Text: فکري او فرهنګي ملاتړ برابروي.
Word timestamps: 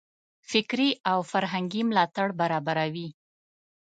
فکري 0.49 0.89
او 1.11 1.19
فرهنګي 1.31 1.81
ملاتړ 1.89 2.27
برابروي. 2.39 3.07